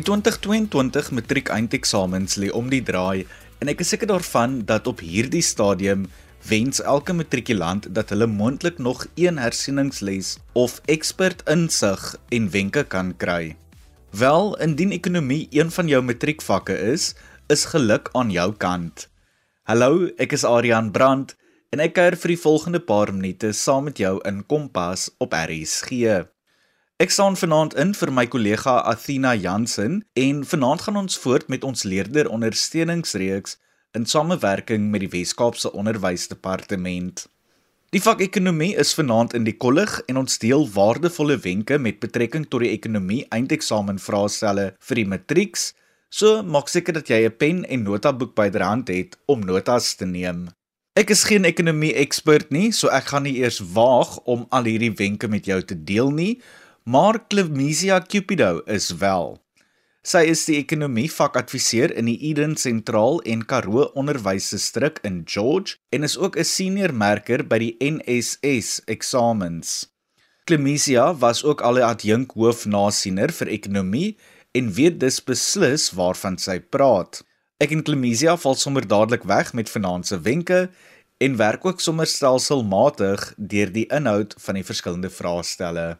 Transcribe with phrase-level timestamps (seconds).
[0.00, 3.26] Die 2022 matriek eindeksamens lê om die draai
[3.60, 6.06] en ek is seker daarvan dat op hierdie stadium
[6.48, 13.12] wens elke matrikulant dat hulle moontlik nog een hersieningsles of ekspert insig en wenke kan
[13.20, 13.58] kry.
[14.16, 17.12] Wel, indien ekonomie een van jou matriekvakke is,
[17.52, 19.04] is geluk aan jou kant.
[19.68, 21.36] Hallo, ek is Adrian Brandt
[21.76, 26.24] en ek kuier vir die volgende paar minute saam met jou in Kompas op RSG.
[27.00, 31.62] Ek staan vanaand in vir my kollega Athena Jansen en vanaand gaan ons voort met
[31.64, 33.56] ons leerder ondersteuningsreeks
[33.96, 37.24] in samewerking met die Wes-Kaapse Onderwysdepartement.
[37.96, 42.44] Die vak ekonomie is vanaand in die kollig en ons deel waardevolle wenke met betrekking
[42.52, 45.70] tot die ekonomie eindeksamen vraestelle vir die matrieks.
[46.12, 50.50] So maak seker dat jy 'n pen en notaboek byderhand het om notas te neem.
[50.92, 54.92] Ek is geen ekonomie ekspert nie, so ek gaan nie eers waag om al hierdie
[54.92, 56.42] wenke met jou te deel nie,
[56.90, 59.38] maar Clemisia Cupido is wel.
[60.02, 66.02] Sy is die ekonomie vakadviseur in die Eden Sentraal en Karoo Onderwysdistrik in George en
[66.08, 69.92] is ook 'n senior merker by die NSS eksamens.
[70.44, 74.16] Clemisia was ook al 'n adjunk hoofnasiener vir ekonomie
[74.52, 77.22] en weet dus beslis waarvan sy praat.
[77.60, 80.70] Ek en Clemisia val sommer dadelik weg met finansiële wenke
[81.18, 85.98] en werk ook sommer stelselmatig deur die inhoud van die verskillende vraestelle.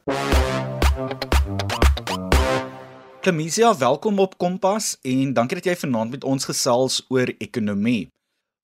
[3.20, 8.08] Clemisia, welkom op Kompas en dankie dat jy vanaand met ons gesels oor ekonomie.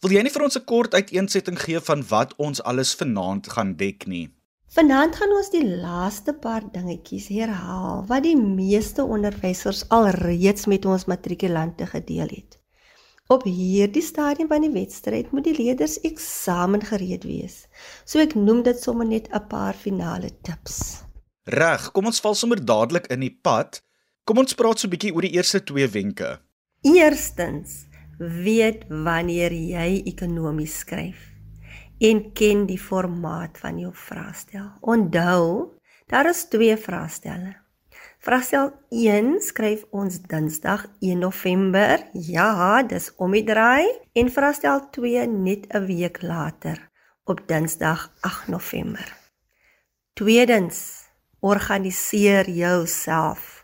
[0.00, 3.74] Wil jy nie vir ons 'n kort uiteensetting gee van wat ons alles vanaand gaan
[3.76, 4.32] dek nie?
[4.72, 11.04] Vanaand gaan ons die laaste paar dingetjies herhaal wat die meeste onderwysers alreeds met ons
[11.04, 12.58] matrikulante gedeel het.
[13.28, 17.66] Op hierdie stadium van die wedstryd moet die leerders eksamen gereed wees.
[18.06, 21.04] So ek noem dit sommer net 'n paar finale tips.
[21.44, 23.82] Reg, kom ons val sommer dadelik in die pad.
[24.26, 26.40] Kom ons praat so 'n bietjie oor die eerste twee wenke.
[26.82, 27.86] Eerstens,
[28.18, 31.20] weet wanneer jy ekonomies skryf
[32.02, 34.66] en ken die formaat van jou vraestel.
[34.80, 35.78] Onthou,
[36.10, 37.54] daar is twee vraestelle.
[38.18, 42.02] Vraestel 1 skryf ons Dinsdag 1 November.
[42.12, 46.90] Ja, dis om die draai en vraestel 2 net 'n week later
[47.24, 49.06] op Dinsdag 8 November.
[50.14, 51.06] Tweedens,
[51.40, 53.55] organiseer jouself.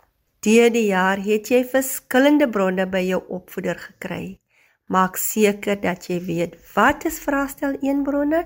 [0.42, 4.40] Deur die jaar het jy verskillende bronne by jou opvoeder gekry.
[4.90, 8.40] Maak seker dat jy weet wat is vraestel 1 bronne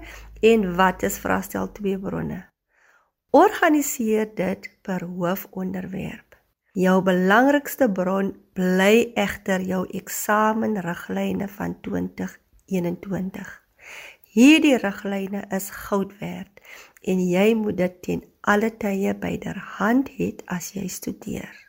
[0.44, 2.42] en wat is vraestel 2 bronne.
[3.32, 6.36] Organiseer dit per hoofonderwerp.
[6.76, 13.54] Jou belangrikste bron bly egter jou eksamenriglyne van 2021.
[14.36, 16.60] Hierdie riglyne is goud werd
[17.08, 21.65] en jy moet dit ten alle tye byderhand hê as jy studeer.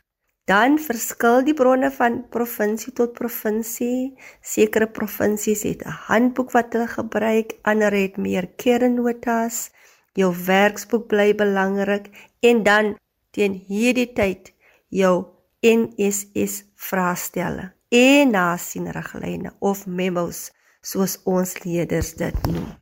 [0.48, 4.14] Dan verskil die bronne van provinsie tot provinsie.
[4.40, 9.70] Sekere provinsies het 'n handboek wat hulle gebruik, ander het meer kernnotas.
[10.12, 12.08] Jou werksboek bly belangrik
[12.40, 12.96] en dan
[13.30, 14.52] teen hierdie tyd
[14.88, 15.26] jou
[15.60, 22.72] NSS vraestelle en nasienriglyne of memos soos ons leerders dit noem.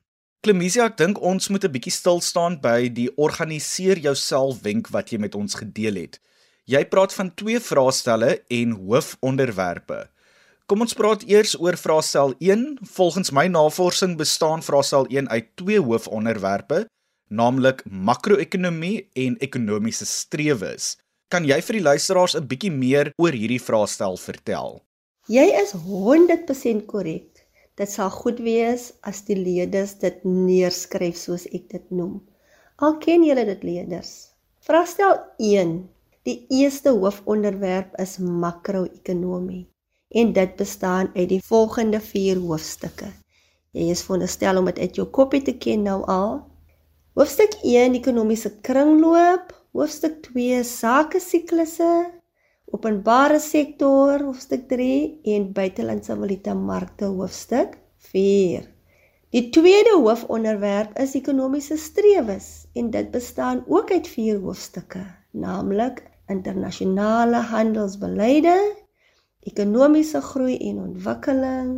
[0.41, 5.11] Klemisia, ek dink ons moet 'n bietjie stil staan by die organiseer jouself wenk wat
[5.11, 6.21] jy met ons gedeel het.
[6.67, 10.01] Jy praat van twee vraestelle en hoofonderwerpe.
[10.67, 12.65] Kom ons praat eers oor vraestel 1.
[12.97, 16.81] Volgens my navorsing bestaan vraestel 1 uit twee hoofonderwerpe,
[17.31, 20.97] naamlik makro-ekonomie en ekonomiese strewes.
[21.31, 24.83] Kan jy vir die luisteraars 'n bietjie meer oor hierdie vraestel vertel?
[25.31, 27.47] Jy is 100% korrek.
[27.77, 32.27] Dit sal goed wees as die leerders dit neerskryf soos ek dit noem.
[32.83, 34.35] Al ken julle dit leerders.
[34.67, 35.23] Vraestel
[36.27, 39.69] Die eerste hoofonderwerp is makro-ekonomie
[40.21, 43.13] en dit bestaan uit die volgende 4 hoofstukke.
[43.71, 46.33] Jy is veronderstel om dit uit jou koppie te ken nou al.
[47.15, 51.93] Hoofstuk 1 ekonomiese kringloop, hoofstuk 2 sake siklusse,
[52.75, 54.91] openbare sektor hoofstuk 3
[55.37, 57.79] en buitelandse valuta markte hoofstuk
[58.11, 58.67] 4.
[59.31, 67.43] Die tweede hoofonderwerp is ekonomiese strewes en dit bestaan ook uit 4 hoofstukke, naamlik internasionale
[67.51, 68.57] handelsbeleide,
[69.47, 71.71] ekonomiese groei en ontwikkeling,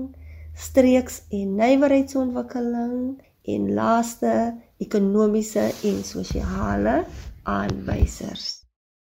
[0.58, 3.18] streeks en nywerheidsontwikkeling
[3.48, 4.32] en laaste
[4.82, 7.02] ekonomiese en sosiale
[7.48, 8.58] aanwysers.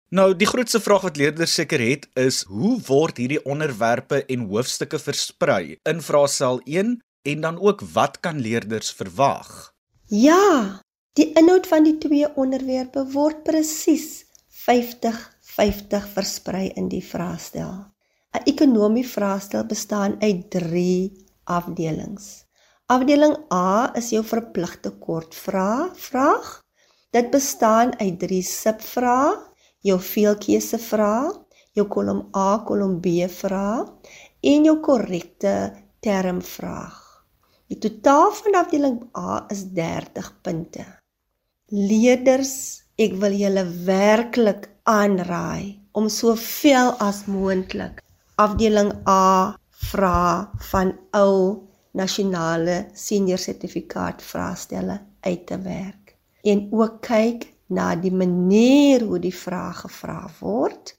[0.08, 4.96] Nou, die grootste vraag wat leerders seker het is, hoe word hierdie onderwerpe en hoofstukke
[5.02, 6.94] versprei in vraestel 1
[7.28, 9.74] en dan ook wat kan leerders verwag?
[10.08, 10.80] Ja,
[11.12, 17.72] die inhoud van die twee onderwerpe word presies 50 versprei in die vraestel.
[18.34, 22.44] 'n Ekonomie vraestel bestaan uit 3 afdelings.
[22.86, 26.64] Afdeling A is jou verpligte kortvraag, vraag.
[27.10, 29.36] Dit bestaan uit 3 subvrae,
[29.80, 31.32] jou veelkeuse vrae,
[31.72, 33.84] jou kolom A, kolom B vrae
[34.40, 37.04] en jou korrekte termvraag.
[37.68, 40.84] Die totaal van afdeling A is 30 punte.
[41.68, 48.02] Leerders, ek wil julle werklik aanraai om soveel as moontlik
[48.40, 49.56] afdeling A
[49.90, 51.68] vra van ou
[51.98, 59.34] nasionale senior sertifikaat vraestelle uit te werk en ook kyk na die manier hoe die
[59.34, 60.94] vrae gevra word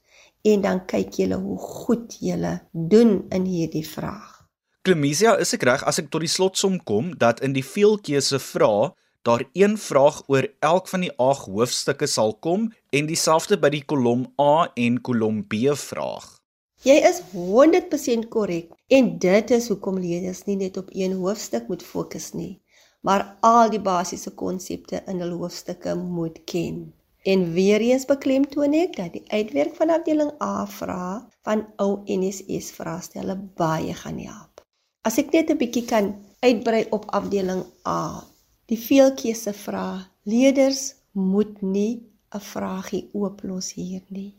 [0.46, 4.38] en dan kyk jy hoe goed jy doen in hierdie vraag.
[4.86, 8.92] Klemisia, is ek reg as ek tot die slotsom kom dat in die veelkeuse vrae
[9.22, 13.84] daar een vraag oor elk van die 8 hoofstukke sal kom en dieselfde by die
[13.84, 16.38] kolom A en kolom B vraag.
[16.82, 21.82] Jy is 100% korrek en dit is hoekom leerders nie net op een hoofstuk moet
[21.84, 22.62] fokus nie,
[23.04, 26.88] maar al die basiese konsepte in hul hoofstukke moet ken.
[27.28, 32.72] En weer eens beklemtoon ek dat die uitwerk van afdeling A vra van ou NSS
[32.72, 34.64] vraestelle baie gaan help.
[35.04, 38.24] As ek net 'n bietjie kan uitbrei op afdeling A.
[38.70, 39.86] Die veelkeuse vra
[40.30, 40.80] leerders
[41.12, 42.06] moet nie
[42.38, 44.34] 'n vragie ooplos hier nie.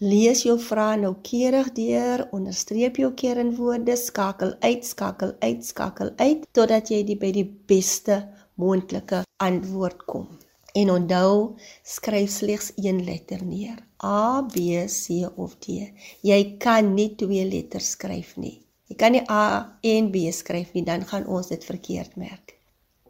[0.00, 6.92] Lees jou vrae noukeurig deur, onderstreep jou kernwoorde, skakel uit, skakel uit, skakel uit totdat
[6.92, 8.18] jy die by die beste
[8.60, 10.28] moontlike antwoord kom.
[10.74, 13.80] En onthou, skryf slegs een letter neer.
[14.04, 15.88] A, B, C of D.
[16.20, 18.58] Jy kan nie twee letters skryf nie.
[18.92, 22.59] Jy kan nie A en B skryf nie, dan gaan ons dit verkeerd merk.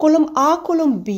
[0.00, 1.12] Kolom A, kolom B,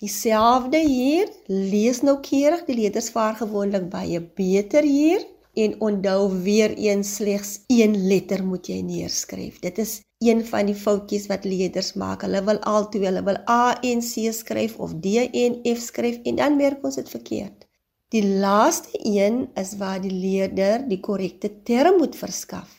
[0.00, 1.28] dieselfde hier.
[1.52, 5.26] Lees nou keurig, die letters vaar gewoonlik baie beter hier
[5.60, 9.58] en onthou weer eens slegs een letter moet jy neerskryf.
[9.60, 9.92] Dit is
[10.24, 12.24] een van die foutjies wat leerders maak.
[12.24, 16.40] Hulle wil altoe, hulle wil A en C skryf of D en F skryf en
[16.40, 17.68] dan merk ons dit verkeerd.
[18.16, 22.72] Die laaste een is waar die leerder die korrekte term moet verskaf.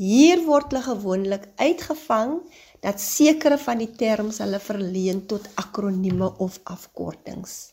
[0.00, 2.38] Hier word hulle gewoonlik uitgevang
[2.82, 7.72] dat sekere van die terms hulle verleen tot akronieme of afkortings.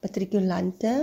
[0.00, 0.94] Matrikulante,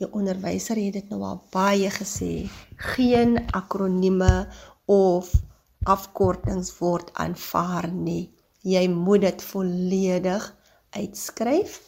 [0.00, 2.48] jou onderwyser het dit nou al baie gesê,
[2.94, 4.48] geen akronieme
[4.90, 5.30] of
[5.86, 8.32] afkortings word aanvaar nie.
[8.66, 10.50] Jy moet dit volledig
[10.96, 11.78] uitskryf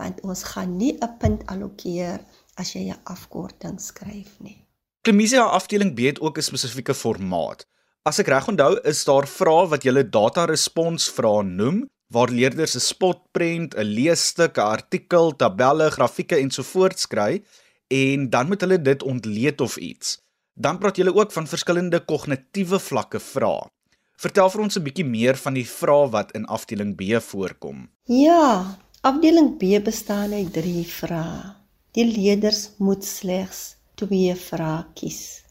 [0.00, 2.20] want ons gaan nie 'n punt allokeer
[2.56, 4.66] as jy 'n afkorting skryf nie.
[5.02, 7.66] Klemisia afdeling B het ook 'n spesifieke formaat.
[8.08, 12.74] As ek reg onthou, is daar vrae wat jy data respons vrae noem waar leerders
[12.74, 17.42] 'n spotprent, 'n leesstuk, 'n artikel, tabelle, grafieke ensovoorts kry
[17.88, 20.18] en dan moet hulle dit ontleed of iets.
[20.54, 23.68] Dan praat julle ook van verskillende kognitiewe vlakke vra.
[24.16, 27.90] Vertel vir ons 'n bietjie meer van die vrae wat in afdeling B voorkom.
[28.04, 31.54] Ja, afdeling B bestaan uit 3 vrae.
[31.92, 35.44] Die leerders moet slegs 2 vrae kies.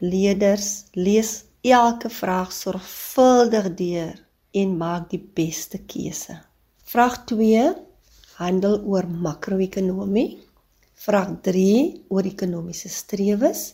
[0.00, 4.16] Leerders lees elke vraag sorgvuldig deur
[4.52, 6.36] en maak die beste keuse.
[6.84, 7.64] Vraag 2
[8.36, 10.38] handel oor makro-ekonomie.
[10.94, 13.72] Vraag 3 oor ekonomiese strewes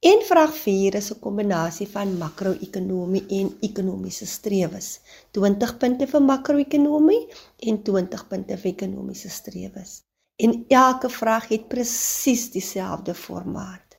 [0.00, 5.00] En vraag 4 is 'n kombinasie van makro-ekonomie en ekonomiese strewes.
[5.30, 7.28] 20 punte vir makro-ekonomie
[7.68, 9.90] en 20 punte vir ekonomiese strewes.
[10.36, 13.89] En elke vraag het presies dieselfde formaat.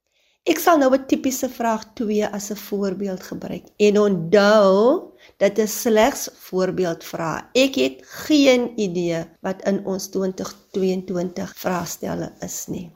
[0.49, 3.65] Ek sal nou 'n tipiese vraag 2 as 'n voorbeeld gebruik.
[3.77, 7.43] En onthou, dit is slegs voorbeeldvrae.
[7.53, 12.89] Ek het geen idee wat in ons 2022 vraestelle is nie.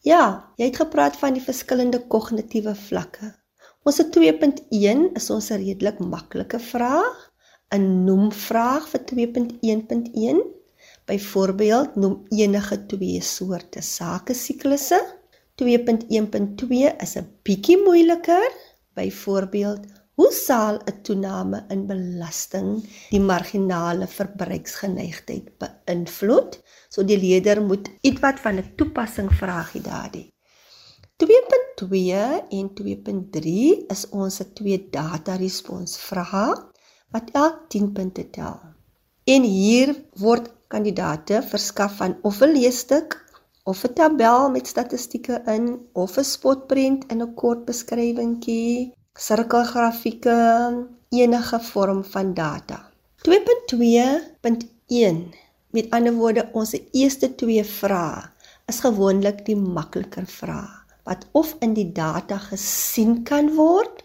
[0.00, 3.34] Ja, jy het gepraat van die verskillende kognitiewe vlakke.
[3.82, 7.32] Ons het 2.1 is ons 'n redelik maklike vraag,
[7.74, 10.38] 'n noemvraag vir 2.1.1.
[11.04, 15.21] Byvoorbeeld, noem enige twee soorte sake siklusse.
[15.60, 18.50] 2.1.2 is 'n bietjie moeiliker.
[18.94, 22.68] Byvoorbeeld, Hoe sal 'n toename in belasting
[23.10, 26.58] die marginale verbruiksgeneigtheid beïnvloed?
[26.92, 30.28] So die leerder moet ietwat van 'n toepassing vragie daardie.
[31.16, 36.46] 2.2 en 2.3 is ons se twee data respons vrae
[37.10, 38.60] wat elk 10 punte tel.
[39.24, 43.21] En hier word kandidate verskaf van of 'n leesstuk
[43.62, 50.38] of 'n tabel met statistieke in of 'n spotprent in 'n kort beskrywingkie sirkelgrafieke,
[51.08, 52.90] enige vorm van data.
[53.16, 55.34] 2.2.1
[55.70, 58.30] Met ander woorde, ons eerste twee vrae
[58.66, 60.82] is gewoonlik die makliker vrae.
[61.04, 64.04] wat of in die data gesien kan word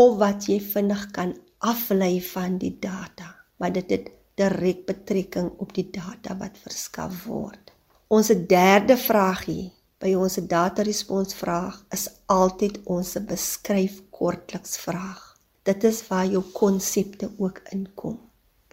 [0.00, 4.08] of wat jy vinnig kan aflei van die data, maar dit het
[4.40, 7.69] direk betrekking op die data wat verskaf word.
[8.10, 9.68] Ons derde vraagie
[10.02, 15.20] by ons data respons vraag is altyd ons beskryf kortliks vraag.
[15.62, 18.16] Dit is waar jou konsepte ook inkom.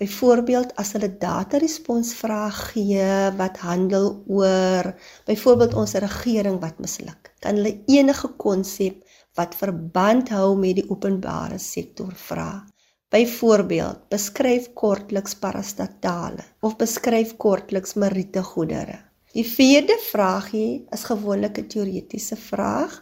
[0.02, 3.06] Byvoorbeeld as hulle data respons vraag gee
[3.38, 4.90] wat handel oor
[5.30, 9.04] byvoorbeeld ons regering wat misluk, kan hulle enige konsep
[9.38, 12.66] wat verband hou met die openbare sektor vra.
[13.14, 19.04] Byvoorbeeld, beskryf kortliks parastatale of beskryf kortliks meriete goedere.
[19.38, 22.94] Die vierde vraagie is gewoonlik 'n teoretiese vraag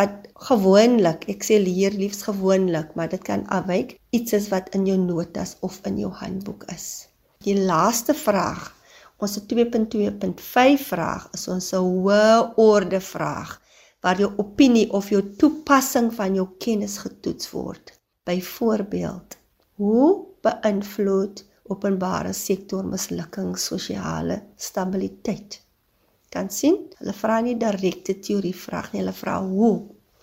[0.00, 0.12] wat
[0.48, 4.96] gewoonlik, ek sê leer liefs gewoonlik, maar dit kan afwyk, iets is wat in jou
[4.96, 7.08] notas of in jou handboek is.
[7.44, 8.72] Die laaste vraag,
[9.20, 13.60] ons 2.2.5 vraag is ons 'n hoë orde vraag
[14.00, 17.92] waar jou opinie of jou toepassing van jou kennis getoets word.
[18.24, 19.36] Byvoorbeeld,
[19.76, 25.65] hoe beïnvloed openbare sektor mislukking sosiale stabiliteit?
[26.36, 26.78] Kan sien.
[27.00, 29.74] Hulle vra nie direkte teorie vraag nie, hulle vra hoe.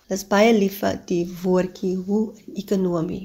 [0.04, 3.24] Hulle is baie lief vir die woordjie hoe in ekonomie.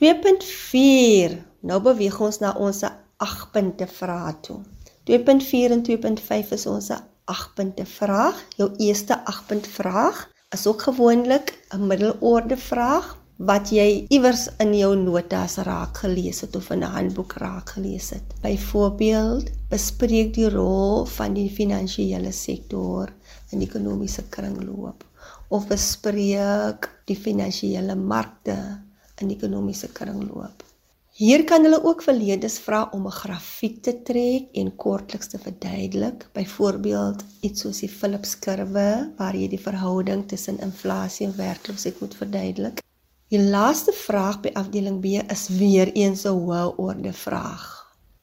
[0.00, 1.36] 2.4.
[1.68, 4.60] Nou beweeg ons na ons 8 punte vrae toe.
[5.08, 8.42] 2.4 en 2.5 is ons 8 punte vraag.
[8.60, 14.72] Jou eerste 8 punt vraag is ook gewoonlik 'n middelorde vraag wat jy iewers in
[14.72, 18.24] jou notas raak gelees het of in 'n handboek raak gelees het.
[18.40, 23.12] Byvoorbeeld, bespreek die rol van die finansiële sektor
[23.50, 25.04] in die ekonomiese kringloop
[25.48, 28.56] of bespreek die finansiële markte
[29.20, 30.64] in die ekonomiese kringloop.
[31.16, 36.26] Hier kan hulle ook verledes vra om 'n grafiek te trek en kortliks te verduidelik,
[36.32, 42.80] byvoorbeeld iets soos die Phillips-kurwe waar jy die verhouding tussen inflasie en werkloosheid moet verduidelik.
[43.34, 47.64] Die laaste vraag by afdeling B is weer eens 'n hoë orde vraag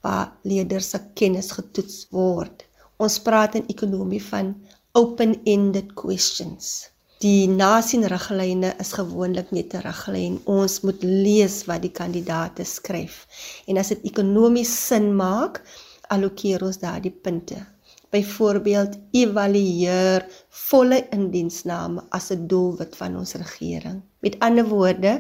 [0.05, 2.63] waar leerders se kennis getoets word.
[2.97, 4.55] Ons praat in ekonomie van
[4.93, 6.87] open-ended questions.
[7.19, 10.39] Die nasienriglyne is gewoonlik net 'n riglyn.
[10.45, 13.27] Ons moet lees wat die kandidaate skryf.
[13.67, 15.61] En as dit ekonomies sin maak,
[16.07, 17.72] allokeer ons daardie punte.
[18.13, 20.25] Byvoorbeeld, evalueer
[20.67, 24.01] volle indiensname as 'n doelwit van ons regering.
[24.21, 25.13] Met ander woorde,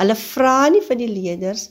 [0.00, 1.68] hulle vra nie vir die leerders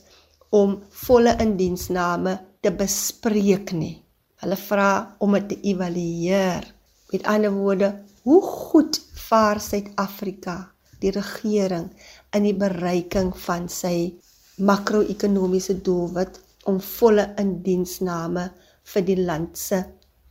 [0.50, 3.96] om volle indiensname te bespreek nie.
[4.42, 6.64] Hulle vra om dit te evalueer.
[7.12, 7.90] Met ander woorde,
[8.22, 10.56] hoe goed vaar Suid-Afrika,
[11.00, 11.90] die regering
[12.36, 14.14] in die bereiking van sy
[14.56, 18.50] makro-ekonomiese doelwit om volle indiensname
[18.92, 19.80] vir die land se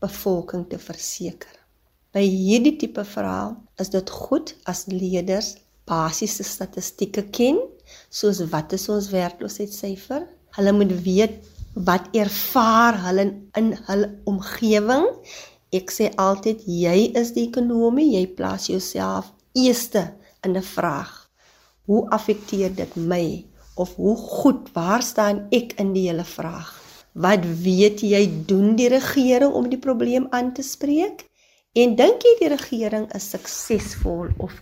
[0.04, 1.56] bevolking te verseker.
[2.16, 5.56] By hierdie tipe vrae is dit goed as leerders
[5.90, 7.60] basiese statistieke ken,
[8.14, 10.26] soos wat is ons werkloosheidssyfer?
[10.58, 11.40] Hulle moet weet
[11.88, 13.26] wat ervaar hulle
[13.58, 15.06] in hulle omgewing.
[15.76, 20.08] Ek sê altyd jy is die ekonomie, jy plaas jouself eerste
[20.46, 21.14] in 'n vraag.
[21.86, 26.79] Hoe affekteer dit my of hoe goed waar staan ek in die hele vraag?
[27.14, 31.26] Wat weet jy doen die regering om die probleem aan te spreek?
[31.74, 34.54] En dink jy die regering is suksesvol of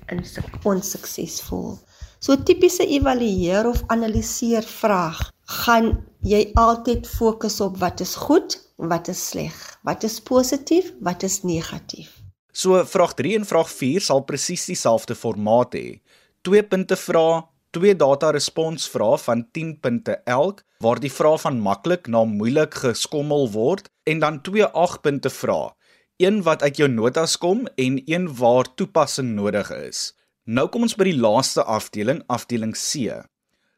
[0.63, 1.75] onsuksesvol?
[2.19, 5.19] So tipiese evalueer of analiseer vraag,
[5.63, 9.55] gaan jy altyd fokus op wat is goed wat is sleg?
[9.83, 12.21] Wat is positief, wat is negatief?
[12.51, 15.99] So vraag 3 en vraag 4 sal presies dieselfde formaat hê.
[16.45, 21.61] 2 punte vra, 2 data respons vra van 10 punte elk waar die vrae van
[21.61, 25.77] maklik na moeilik geskommel word en dan 2 8 punte vra
[26.17, 30.13] een wat uit jou notas kom en een waar toepassing nodig is.
[30.43, 33.13] Nou kom ons by die laaste afdeling, afdeling C.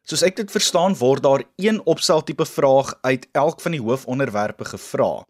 [0.07, 5.25] Soos ek dit verstaan, word daar een opsteltipe vraag uit elk van die hoofonderwerpe gevra.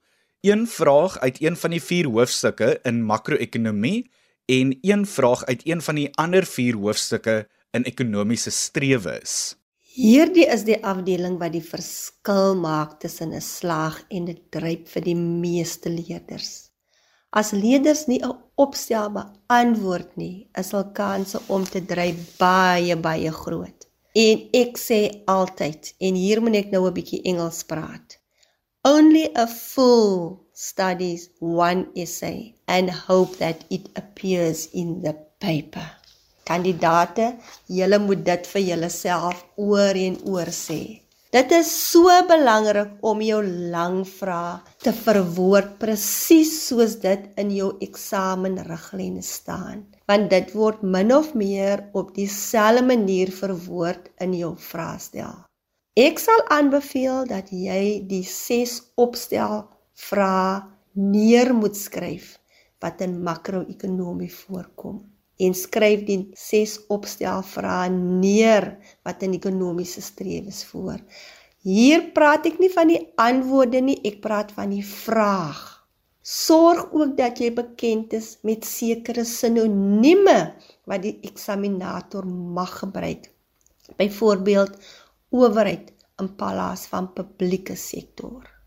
[0.46, 4.06] Een vraag uit een van die vier hoofstukke in makro-ekonomie
[4.46, 9.59] en een vraag uit een van die ander vier hoofstukke in ekonomiese strewes.
[10.00, 15.04] Hierdie is die afdeling wat die verskil maak tussen 'n slaag en 'n dryp vir
[15.04, 16.72] die meeste leerders.
[17.40, 23.32] As leerders nie 'n opstel beantwoord nie, is hul kanse om te dryf baie baie
[23.42, 23.80] groot.
[24.16, 28.18] En ek sê altyd, en hier moet ek nou 'n bietjie Engels praat.
[28.86, 35.99] Only a fool studies one essay and hope that it appears in the paper.
[36.50, 37.36] Kandidate,
[37.70, 40.80] julle moet dit vir julleself oor en oor sê.
[41.30, 47.68] Dit is so belangrik om jou lang vrae te verwoord presies soos dit in jou
[47.86, 55.38] eksamenriglyne staan, want dit word min of meer op dieselfde manier verwoord in jou vraestel.
[55.94, 58.76] Ek sal aanbeveel dat jy die 6
[59.06, 59.68] opstel
[60.10, 60.66] vrae
[61.14, 62.40] neer moet skryf
[62.82, 64.98] wat in makro-ekonomie voorkom
[65.40, 68.74] en skryf die 6 opstel vrae neer
[69.08, 71.00] wat in ekonomiese strewes voor.
[71.64, 75.60] Hier praat ek nie van die antwoorde nie, ek praat van die vraag.
[76.24, 80.38] Sorg ook dat jy bekend is met sekere sinonieme
[80.88, 83.32] wat die eksaminator mag gebruik.
[83.98, 84.78] Byvoorbeeld
[85.34, 85.92] owerheid
[86.22, 88.59] in plaas van publieke sektor.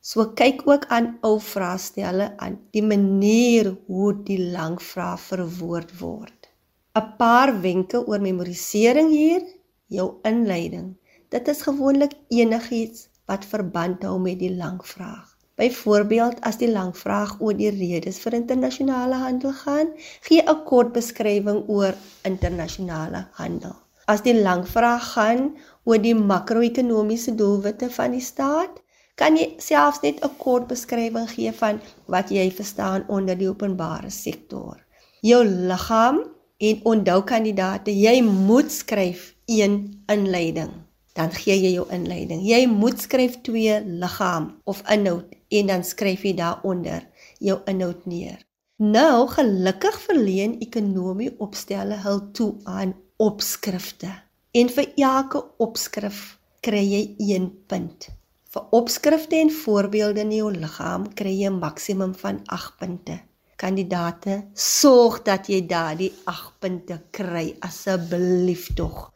[0.00, 6.48] So kyk ook aan ou vraestelle aan die manier hoe die lang vrae verwoord word.
[6.94, 9.42] 'n Paar wenke oor memorisering hier,
[9.86, 10.94] jou inleiding.
[11.28, 15.36] Dit is gewoonlik enigiets wat verband hou met die lang vraag.
[15.58, 19.88] Byvoorbeeld as die lang vraag oor die redes vir internasionale handel gaan,
[20.26, 23.74] gee 'n kort beskrywing oor internasionale handel.
[24.06, 28.78] As die lang vraag gaan oor die makro-ekonomiese doelwitte van die staat,
[29.18, 34.10] kan jy selfs net 'n kort beskrywing gee van wat jy verstaan onder die openbare
[34.10, 34.76] sektor.
[35.20, 36.18] Jou liggaam
[36.58, 40.70] en onthou kandidaate, jy moet skryf 1 inleiding.
[41.14, 42.42] Dan gee jy jou inleiding.
[42.46, 47.02] Jy moet skryf 2 liggaam of inhoud en dan skryf jy daaronder
[47.38, 48.38] jou inhoud neer.
[48.78, 54.12] Nou gelukkig verleen ekonomie opstelle hul toe aan opskrifte.
[54.54, 58.17] En vir elke opskrif kry jy 1 punt.
[58.48, 63.16] Vir opskrifte en voorbeelde in jou liggaam kry jy 'n maksimum van 8 punte.
[63.60, 69.12] Kandidate, sorg dat jy daardie 8 punte kry asseblief tog.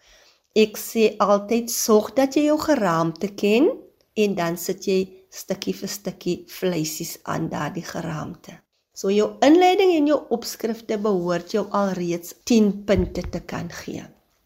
[0.54, 3.70] Ek sê altyd sorg dat jy jou geraamte ken
[4.14, 8.60] en dan sit jy stukkie vir stukkie vleisies aan daardie geraamte.
[8.92, 14.04] So jou inleiding en jou opskrifte behoort jou alreeds 10 punte te kan gee.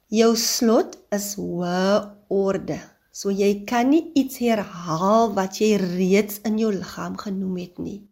[0.09, 2.96] Jou slot is hoë orde.
[3.17, 8.03] So jy kan nie iets herhaal wat jy reeds in jou liggaam genoem het nie.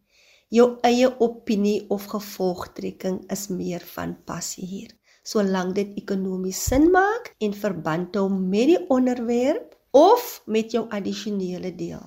[0.49, 4.95] Jou eie opinie of gevolgtrekking is meer van pas hier.
[5.21, 11.75] Solank dit ekonomies sin maak en verband hou met die onderwerp of met jou addisionele
[11.77, 12.05] deel.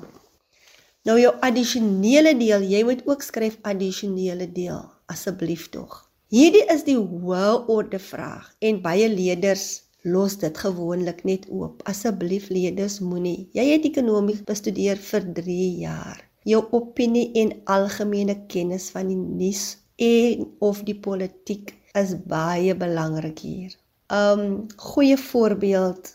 [1.05, 6.01] Nou jou addisionele deel, jy moet ook skryf addisionele deel asseblief tog.
[6.33, 11.81] Hierdie is die hoë orde vraag en baie leerders los dit gewoonlik net oop.
[11.89, 13.49] Asseblief leerders moenie.
[13.57, 16.21] Jy het ekonomie bestudeer vir 3 jaar.
[16.47, 23.41] Jou opinie en algemene kennis van die nuus en of die politiek is baie belangrik
[23.43, 23.73] hier.
[24.13, 26.13] Um goeie voorbeeld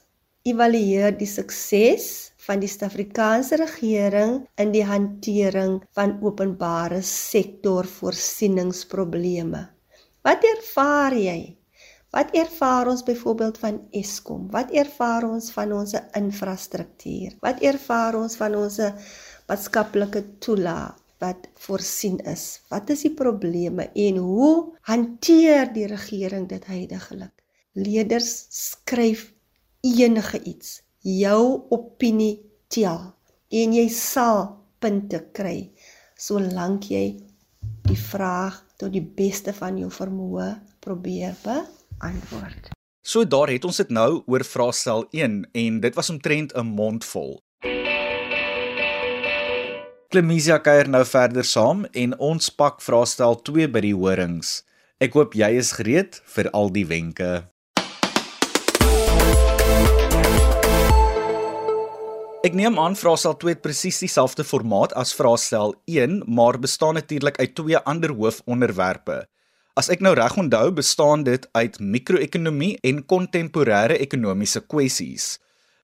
[0.49, 9.67] evalueer die sukses van die Suid-Afrikaanse regering in die hantering van openbare sektor voorsieningsprobleme.
[10.27, 11.39] Wat ervaar jy?
[12.13, 14.51] Wat ervaar ons byvoorbeeld van Eskom?
[14.51, 17.39] Wat ervaar ons van ons infrastruktuur?
[17.41, 18.77] Wat ervaar ons van ons
[19.49, 22.61] maatskaplike toelaat wat voorsien is?
[22.69, 24.53] Wat is die probleme en hoe
[24.91, 27.33] hanteer die regering dit heidaglik?
[27.73, 29.31] Leerders skryf
[29.81, 30.83] enige iets.
[31.01, 33.07] Jou opinie tel
[33.49, 34.51] en jy sal
[34.85, 35.71] punte kry
[36.21, 37.07] solank jy
[37.89, 42.71] die vraag tot die beste van jou vermoë probeer beantwoord antwoord.
[43.03, 47.05] So daar het ons dit nou oor vraestel 1 en dit was omtrent 'n mond
[47.05, 47.41] vol.
[50.13, 54.63] Klemisia kuier nou verder saam en ons pak vraestel 2 by die horings.
[55.01, 57.49] Ek hoop jy is gereed vir al die wenke.
[62.43, 67.39] Ek neem aan vraestel 2 het presies dieselfde formaat as vraestel 1, maar bestaan natuurlik
[67.39, 69.27] uit twee ander hoofonderwerpe.
[69.73, 75.39] As ek nou reg onthou, bestaan dit uit mikroekonomie en kontemporêre ekonomiese kwessies.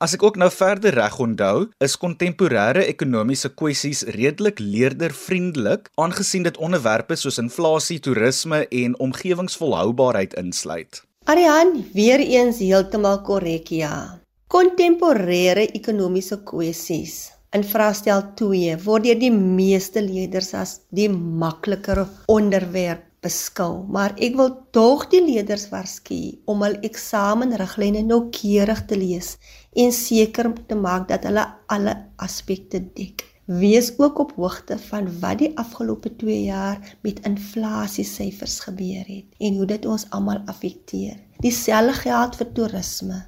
[0.04, 6.60] As ek ook nou verder reg onthou, is kontemporêre ekonomiese kwessies redelik leerdervriendelik, aangesien dit
[6.60, 11.00] onderwerpe soos inflasie, toerisme en omgewingsvolhoubaarheid insluit.
[11.24, 14.20] Arian, weer eens heeltemal korrek ja.
[14.52, 23.07] Kontemporêre ekonomiese kwessies in vraestel 2 word deur die meeste leerders as die makliker onderwerp
[23.24, 26.18] beskou, maar ek wil tog die leerders waarsku
[26.50, 29.36] om hul eksamenriglyne noukeurig te lees
[29.74, 33.24] en seker te maak dat hulle alle aspekte dek.
[33.48, 39.56] Wees ook op hoogte van wat die afgelope 2 jaar met inflasiesyfers gebeur het en
[39.56, 41.16] hoe dit ons almal affekteer.
[41.40, 43.22] Dieselfde geld vir toerisme.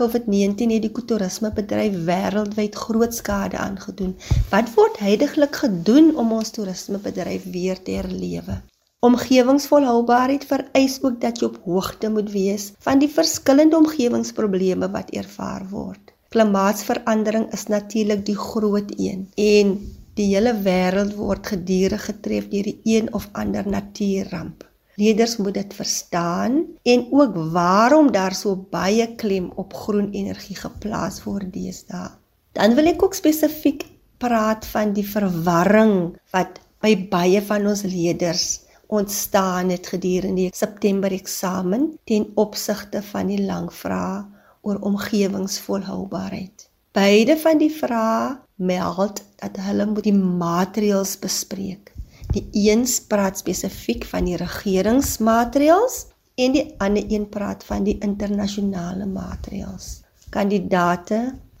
[0.00, 4.16] COVID-19 het die toerismebedryf wêreldwyd groot skade aangedoen.
[4.50, 8.62] Wat word heidaglik gedoen om ons toerismebedryf weer te herlewe?
[9.02, 15.64] Omgewingsvolhoubaarheid vereis ook dat jy op hoogte moet wees van die verskillende omgewingsprobleme wat ervaar
[15.72, 16.12] word.
[16.30, 19.74] Klimaatsverandering is natuurlik die groot een en
[20.14, 24.62] die hele wêreld word gedurig getref deur die een of ander natuurramp.
[24.94, 31.24] Leerders moet dit verstaan en ook waarom daar so baie klem op groen energie geplaas
[31.26, 32.12] word deesdae.
[32.54, 33.88] Dan wil ek ook spesifiek
[34.22, 38.52] praat van die verwarring wat by baie van ons leerders
[38.92, 44.24] ontstaan het gedurende die September eksamen ten opsigte van die lang vrae
[44.60, 46.68] oor omgewingsvolhoubaarheid.
[46.92, 51.92] Beide van die vrae meld dat hulle moet die maatreëls bespreek
[52.32, 55.96] Die een praat spesifiek van die regeringsmaatreëls
[56.40, 60.00] en die ander een praat van die internasionale maatreëls.
[60.32, 61.18] Kandidate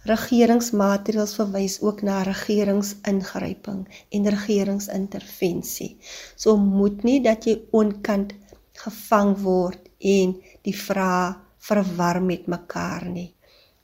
[0.08, 5.96] regeringsmaatreëls verwys ook na regeringsingryping en regeringsintervensie.
[6.36, 8.34] So moet nie dat jy onkant
[8.82, 10.34] gevang word en
[10.66, 13.30] die vrae verwar met mekaar nie.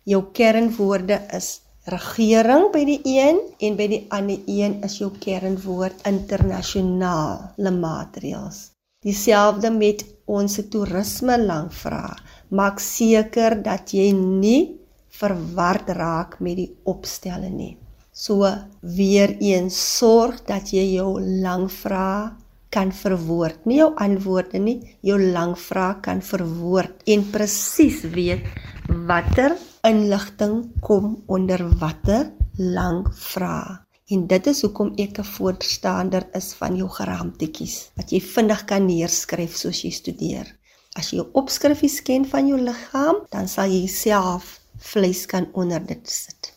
[0.09, 1.61] Jou kernwoorde is
[1.93, 8.73] regering by die een en by die ander een is jou kernwoord internasionale maatreëls.
[9.05, 12.17] Dieselfde met ons toerisme lang vra.
[12.51, 14.79] Maak seker dat jy nie
[15.21, 17.77] verward raak met die opstelle nie.
[18.13, 18.49] So
[18.83, 22.35] weer eens sorg dat jy jou lang vra
[22.75, 28.45] kan verwoord, nie jou antwoorde nie, jou lang vra kan verwoord en presies weet
[29.09, 29.55] watter
[29.87, 33.79] inligting kom onder watter lang vrae.
[34.09, 38.87] En dit is hoekom ek 'n voorstander is van jou geraamtetjies wat jy vinnig kan
[38.87, 40.47] neerskryf soos jy studeer.
[40.97, 45.87] As jy 'n opskrifies ken van jou liggaam, dan sal jy self vleis kan onder
[45.87, 46.55] dit sit.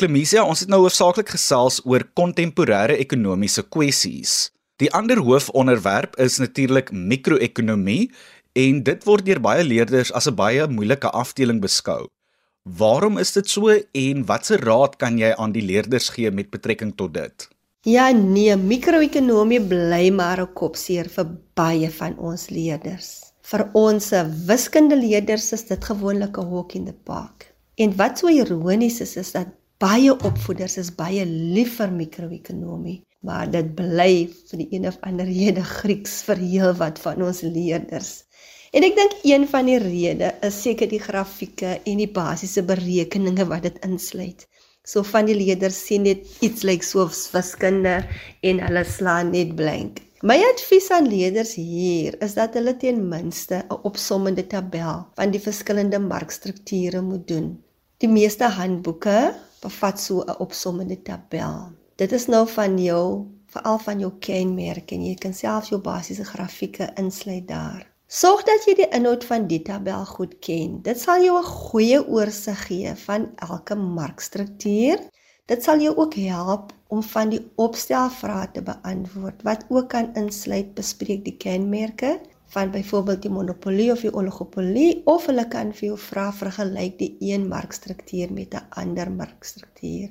[0.00, 4.50] Klemisia, ons het nou hoofsaaklik gesels oor kontemporêre ekonomiese kwessies.
[4.80, 8.08] Die ander hoofonderwerp is natuurlik mikroekonomie
[8.56, 12.08] en dit word deur baie leerders as 'n baie moeilike afdeling beskou.
[12.64, 16.96] Waarom is dit so en watse raad kan jy aan die leerders gee met betrekking
[16.96, 17.48] tot dit?
[17.84, 23.32] Ja nee, mikroekonomie bly maar 'n kopseer vir baie van ons leerders.
[23.42, 24.10] Vir ons
[24.46, 27.54] wiskundeleerders is dit gewoonlik 'n hok in die park.
[27.80, 29.48] En wat so ironies is is dat
[29.80, 35.24] baie opvoeders is baie lief vir mikroekonomie, maar dit bly vir die een of ander
[35.24, 38.10] rede Grieks vir heel wat van ons leerders.
[38.76, 43.48] En ek dink een van die redes is seker die grafieke en die basiese berekeninge
[43.48, 44.44] wat dit insluit.
[44.84, 47.96] So van die leerders sien net iets lyk like soos wiskunde
[48.44, 50.04] en hulle slaan net blank.
[50.20, 55.40] My advies aan leerders hier is dat hulle ten minste 'n opsommende tabel van die
[55.40, 57.50] verskillende markstrukture moet doen.
[58.00, 61.72] Die meeste handboeke bevat so 'n opsommende tabel.
[62.00, 66.24] Dit is nou van jou, veral van jou kenmerke en jy kan self jou basiese
[66.24, 67.84] grafieke insluit daar.
[68.06, 70.80] Sorg dat jy die inhoud van die tabel goed ken.
[70.82, 74.98] Dit sal jou 'n goeie oorsig gee van elke markstruktuur.
[75.46, 80.74] Dit sal jou ook help om van die opstelvrae te beantwoord wat ook kan insluit
[80.74, 85.98] bespreek die kenmerke van byvoorbeeld die monopolie of die oligopolie of hulle kan vir jou
[86.04, 90.08] vra vergelyk die een markstruktuur met 'n ander markstruktuur.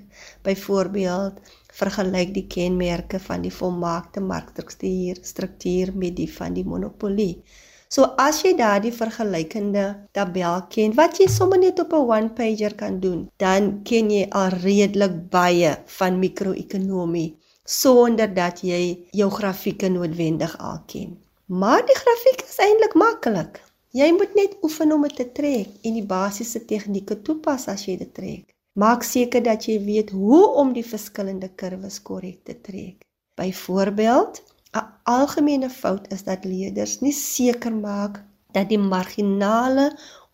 [0.47, 1.41] Byvoorbeeld
[1.81, 7.43] vergelyk die kenmerke van die volmaakte markstruktuur struktuur met die van die monopolie.
[7.89, 12.75] So as jy daardie vergelykende tabel ken wat jy sommer net op 'n one pager
[12.75, 19.89] kan doen, dan ken jy al redelik baie van mikroekonomie sonder dat jy jou grafieke
[19.89, 21.17] noodwendig al ken.
[21.49, 23.55] Maar die grafiek is eintlik maklik.
[23.97, 27.95] Jy moet net oefen om dit te trek en die basiese tegnieke toepas as jy
[27.97, 28.43] dit trek.
[28.77, 33.01] Maak seker dat jy weet hoe om die verskillende kurwes korrek te trek.
[33.41, 34.43] Byvoorbeeld,
[34.77, 38.21] 'n algemene fout is dat leerders nie seker maak
[38.53, 39.87] dat die marginale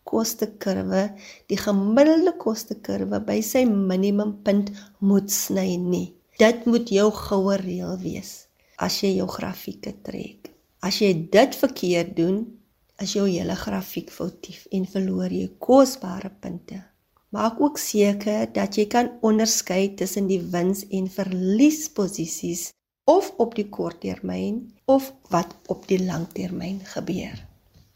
[0.04, 1.16] kostekurwe
[1.48, 6.12] die gemiddelde kostekurwe by sy minimumpunt moet sny nie.
[6.36, 10.55] Dit moet jou goue reël wees as jy jou grafieke trek.
[10.86, 12.36] As jy dit verkeerd doen,
[13.02, 16.78] is jou hele grafiek foutief en verloor jy kosbare punte.
[17.34, 22.68] Maak ook seker dat jy kan onderskei tussen die wins en verliesposisies
[23.10, 27.34] of op die korttermyn of wat op die langtermyn gebeur.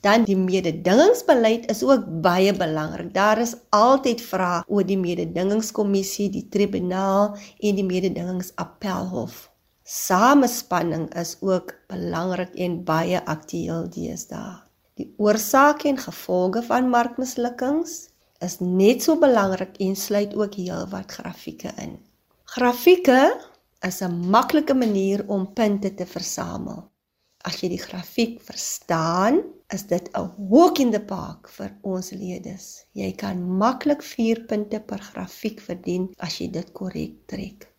[0.03, 3.13] Dan die mededingingsbeleid is ook baie belangrik.
[3.15, 9.50] Daar is altyd vrae oor die mededingingskommissie, die tribunaal en die mededingingsappelhof.
[9.91, 14.53] Samespanning is ook belangrik en baie aktueel deesdae.
[14.95, 17.95] Die oorsake en gevolge van markmislukkings,
[18.39, 21.97] is net so belangrik en sluit ook heelwat grafieke in.
[22.55, 23.19] Grafieke
[23.89, 26.87] is 'n maklike manier om punte te versamel.
[27.43, 29.43] As jy die grafiek verstaan,
[29.75, 32.85] is dit 'n walk in the park vir ons leerders.
[32.93, 37.70] Jy kan maklik 4 punte per grafiek verdien as jy dit korrek trek.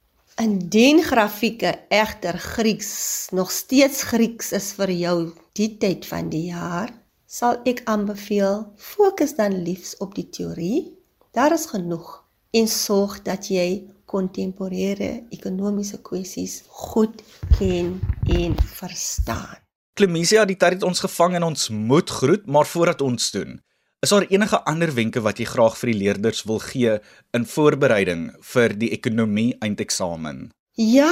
[0.41, 5.17] Indien grafieke egter Grieks nog steeds Grieks is vir jou
[5.53, 6.89] die tyd van die jaar,
[7.29, 10.97] sal ek aanbeveel fokus dan liefs op die teorie.
[11.37, 12.09] Daar is genoeg
[12.57, 13.67] en sorg dat jy
[14.09, 17.21] kontemporêre ekonomiese kwessies goed
[17.59, 19.61] ken en verstaan.
[19.93, 23.59] Klemisia, die tyd het ons gevang en ons moet groet, maar voordat ons doen,
[24.01, 26.97] is daar enige ander wenke wat jy graag vir die leerders wil gee
[27.37, 30.49] in voorbereiding vir die ekonomie eindeksamen?
[30.79, 31.11] Ja,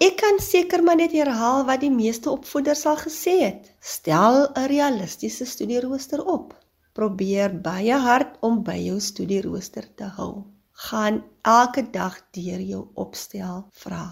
[0.00, 3.74] ek kan seker maar net herhaal wat die meeste opvoeders al gesê het.
[3.80, 6.54] Stel 'n realistiese studierooster op.
[6.92, 10.46] Probeer baie hard om by jou studierooster te hou
[10.80, 14.04] gaan elke dag deur jou opstel vra.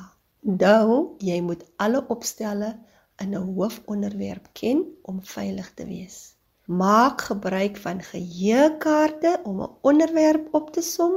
[0.44, 2.74] Onthou, jy moet alle opstelle
[3.22, 6.37] in 'n hoofonderwerp ken om veilig te wees.
[6.68, 11.12] Maak gebruik van geheuekaarte om 'n onderwerp op te som.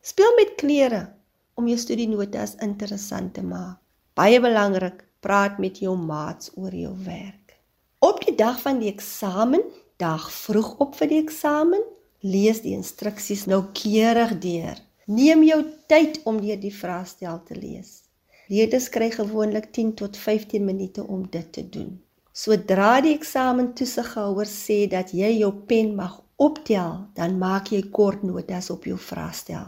[0.00, 1.12] Speel met kleure
[1.54, 3.78] om jou studienotas interessant te maak.
[4.14, 7.56] Baie belangrik, praat met jou maats oor jou werk.
[7.98, 9.62] Op die dag van die eksamen,
[9.96, 11.82] dag vroeg op vir die eksamen,
[12.18, 14.76] lees die instruksies noukeurig deur.
[15.04, 18.02] Neem jou tyd om deur die vraestel te lees.
[18.46, 22.00] Leerders kry gewoonlik 10 tot 15 minute om dit te doen.
[22.32, 28.22] Sodra die eksamen toesighouer sê dat jy jou pen mag optel, dan maak jy kort
[28.22, 29.66] notas op jou vraestel.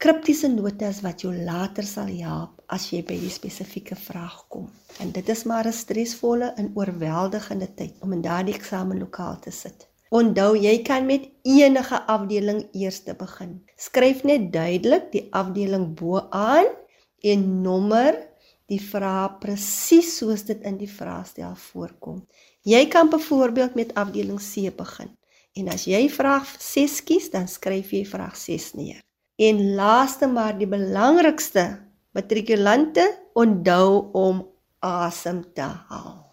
[0.00, 4.70] Kriptiese notas wat jou later sal help as jy by die spesifieke vraag kom.
[5.02, 9.88] En dit is maar 'n stresvolle en oorweldigende tyd om in daardie eksamenlokaal te sit.
[10.10, 13.60] Onthou jy kan met enige afdeling eers te begin.
[13.76, 16.66] Skryf net duidelik die afdeling bo-aan
[17.20, 18.27] en nommer
[18.68, 22.20] die vraag presies soos dit in die vraestel voorkom.
[22.68, 25.14] Jy kan byvoorbeeld met afdeling C begin.
[25.56, 29.00] En as jy vraag 6 kies, dan skryf jy vraag 6 neer.
[29.38, 31.64] En laaste maar die belangrikste,
[32.12, 34.44] matrikulante, onthou om
[34.84, 36.27] asem te haal.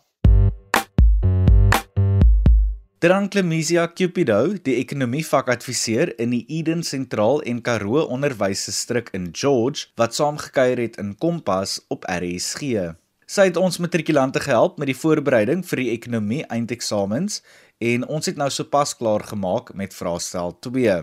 [3.04, 10.80] Dranklemisia Cupido, die ekonomievakadviseur in die Eden Sentraal en Karoo Onderwysdistrik in George, wat saamgekyer
[10.80, 12.96] het in Kompas op RSG.
[13.28, 17.42] Sy het ons matrikulante gehelp met die voorbereiding vir die ekonomie eindeksamens
[17.84, 20.98] en ons het nou sopas klaar gemaak met vraestel 2.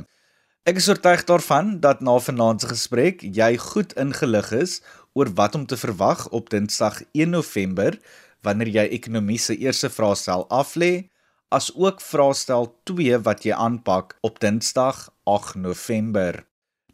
[0.64, 4.78] Ek is oortuig daarvan dat na vanaand se gesprek jy goed ingelig is
[5.12, 8.00] oor wat om te verwag op Dinsdag 1 November
[8.40, 11.11] wanneer jy ekonomie se eerste vraestel aflê
[11.52, 16.44] as ook vraestel 2 wat jy aanpak op Dinsdag 8 November.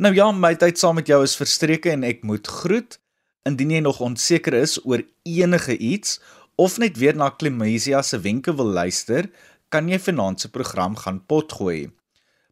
[0.02, 2.98] Nou ja, my tyd saam met jou is verstreke en ek moet groet.
[3.46, 6.18] Indien jy nog onseker is oor enige iets
[6.58, 9.30] of net weer na Klemesia se wenke wil luister,
[9.70, 11.90] kan jy vanaand se program gaan potgooi.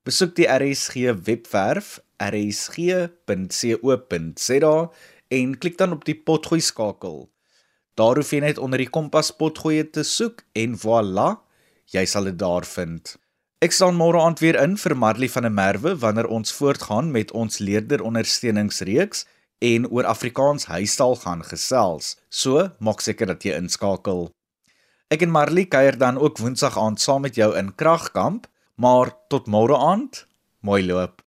[0.07, 0.95] Besoek die RSG
[1.27, 3.16] webwerf rsg.co.za
[5.29, 7.27] en klik dan op die potgooi skakel.
[7.97, 11.45] Daar hoef jy net onder die kompas potgooi te soek en voilà,
[11.94, 13.16] jy sal dit daar vind.
[13.64, 17.33] Ek staan môre aand weer in vir Marley van der Merwe wanneer ons voortgaan met
[17.33, 19.25] ons leerder ondersteuningsreeks
[19.64, 22.16] en oor Afrikaans huistaal gaan gesels.
[22.29, 24.29] So, maak seker dat jy inskakel.
[25.09, 28.46] Ek en Marley kuier dan ook Woensdag aand saam met jou in Kragkamp,
[28.77, 30.27] maar tot môre aand,
[30.61, 31.25] mooi loop.